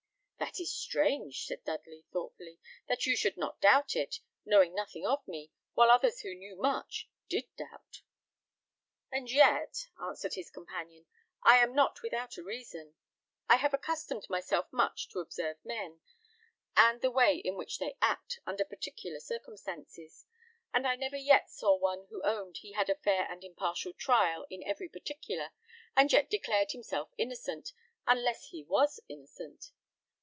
"That 0.53 0.59
is 0.59 0.73
strange!" 0.75 1.45
said 1.45 1.63
Dudley, 1.63 2.03
thoughtfully; 2.11 2.59
"that 2.89 3.05
you 3.05 3.15
should 3.15 3.37
not 3.37 3.61
doubt 3.61 3.95
it, 3.95 4.19
knowing 4.43 4.75
nothing 4.75 5.05
of 5.05 5.25
me, 5.25 5.49
while 5.75 5.89
others 5.89 6.21
who 6.21 6.35
knew 6.35 6.57
much, 6.57 7.07
did 7.29 7.45
doubt." 7.55 8.01
"And 9.09 9.31
yet," 9.31 9.87
answered 10.03 10.33
his 10.33 10.49
companion, 10.49 11.05
"I 11.41 11.59
am 11.59 11.73
not 11.73 12.01
without 12.01 12.35
a 12.37 12.43
reason. 12.43 12.95
I 13.47 13.57
have 13.57 13.73
accustomed 13.73 14.29
myself 14.29 14.65
much 14.73 15.07
to 15.09 15.19
observe 15.19 15.55
men, 15.63 16.01
and 16.75 16.99
the 16.99 17.11
way 17.11 17.37
in 17.37 17.55
which 17.55 17.77
they 17.79 17.95
act, 18.01 18.39
under 18.45 18.65
particular 18.65 19.21
circumstances, 19.21 20.25
and 20.73 20.85
I 20.85 20.97
never 20.97 21.17
yet 21.17 21.49
saw 21.49 21.77
one 21.77 22.07
who 22.09 22.21
owned 22.23 22.57
he 22.57 22.73
had 22.73 22.89
a 22.89 22.95
fair 22.95 23.25
and 23.31 23.41
impartial 23.45 23.93
trial 23.93 24.45
in 24.49 24.63
every 24.63 24.89
particular, 24.89 25.51
and 25.95 26.11
yet 26.11 26.29
declared 26.29 26.71
himself 26.71 27.13
innocent, 27.17 27.71
unless 28.05 28.47
he 28.49 28.63
was 28.63 28.99
innocent. 29.07 29.71